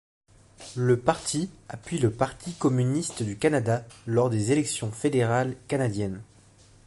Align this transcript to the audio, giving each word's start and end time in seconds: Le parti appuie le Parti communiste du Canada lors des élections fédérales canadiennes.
Le 0.77 0.97
parti 0.99 1.51
appuie 1.69 1.99
le 1.99 2.09
Parti 2.11 2.53
communiste 2.53 3.21
du 3.21 3.37
Canada 3.37 3.85
lors 4.07 4.31
des 4.31 4.51
élections 4.51 4.91
fédérales 4.91 5.55
canadiennes. 5.67 6.23